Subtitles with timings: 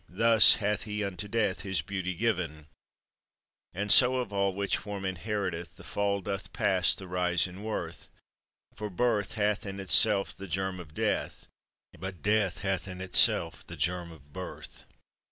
[0.09, 2.65] Thus hath He unto death His beauty given:
[3.71, 8.09] And so of all which form inheriteth The fall doth pass the rise in worth;
[8.73, 11.45] For birth hath in itself the germ of death,
[11.99, 14.85] But death hath in itself the germ of birth.